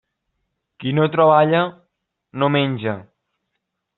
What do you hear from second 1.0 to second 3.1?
treballa, no menja.